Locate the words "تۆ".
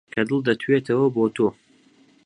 1.35-1.47